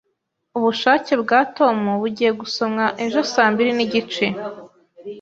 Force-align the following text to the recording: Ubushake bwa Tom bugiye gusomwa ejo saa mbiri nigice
Ubushake 0.57 1.13
bwa 1.23 1.39
Tom 1.57 1.77
bugiye 2.01 2.31
gusomwa 2.39 2.85
ejo 3.03 3.19
saa 3.33 3.51
mbiri 3.53 3.71
nigice 3.77 4.25